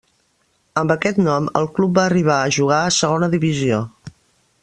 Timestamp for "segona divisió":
3.01-3.83